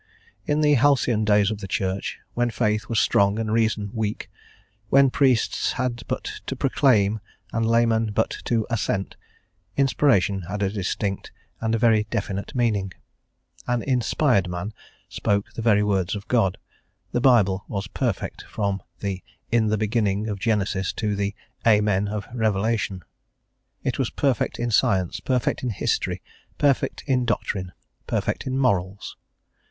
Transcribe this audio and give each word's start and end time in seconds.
In 0.47 0.61
the 0.61 0.73
halcyon 0.73 1.25
days 1.25 1.51
of 1.51 1.59
the 1.59 1.67
Church, 1.67 2.17
when 2.33 2.49
faith 2.49 2.89
was 2.89 2.99
strong 2.99 3.37
and 3.37 3.53
reason 3.53 3.91
weak, 3.93 4.31
when 4.89 5.11
priests 5.11 5.73
had 5.73 6.01
but 6.07 6.41
to 6.47 6.55
proclaim 6.55 7.19
and 7.53 7.67
laymen 7.67 8.11
but 8.11 8.35
to 8.45 8.65
assent, 8.71 9.15
Inspiration 9.77 10.41
had 10.49 10.63
a 10.63 10.71
distinct 10.71 11.31
and 11.59 11.75
a 11.75 11.77
very 11.77 12.05
definite 12.09 12.55
meaning. 12.55 12.93
An 13.67 13.83
inspired 13.83 14.49
man 14.49 14.73
spoke 15.07 15.53
the 15.53 15.61
very 15.61 15.83
words 15.83 16.15
of 16.15 16.27
God: 16.27 16.57
the 17.11 17.21
Bible 17.21 17.63
was 17.67 17.85
perfect 17.85 18.41
from 18.49 18.81
the 19.01 19.21
"In 19.51 19.67
the 19.67 19.77
beginning" 19.77 20.27
of 20.27 20.39
Genesis 20.39 20.91
to 20.93 21.15
the 21.15 21.35
"Amen" 21.67 22.07
of 22.07 22.27
Revelation: 22.33 23.03
it 23.83 23.99
was 23.99 24.09
perfect 24.09 24.57
in 24.57 24.71
science, 24.71 25.19
perfect 25.19 25.61
in 25.61 25.69
history, 25.69 26.23
perfect 26.57 27.03
in 27.05 27.23
doctrine, 27.23 27.71
perfect 28.07 28.47
in 28.47 28.57
morals. 28.57 29.15